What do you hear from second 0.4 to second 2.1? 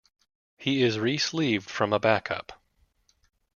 He is resleeved from a